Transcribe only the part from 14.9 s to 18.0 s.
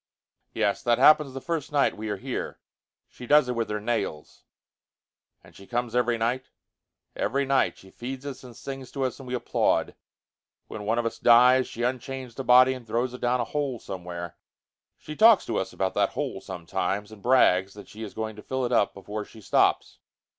She talks to us about that hole sometimes and brags that